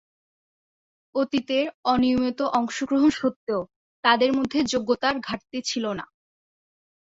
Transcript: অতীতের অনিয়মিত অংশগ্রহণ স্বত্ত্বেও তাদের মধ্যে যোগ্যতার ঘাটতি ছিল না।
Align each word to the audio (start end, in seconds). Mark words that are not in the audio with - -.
অতীতের 1.15 1.65
অনিয়মিত 1.85 2.39
অংশগ্রহণ 2.59 3.09
স্বত্ত্বেও 3.11 3.61
তাদের 4.03 4.31
মধ্যে 4.37 4.59
যোগ্যতার 4.71 5.15
ঘাটতি 5.19 5.59
ছিল 5.69 5.85
না। 5.99 6.05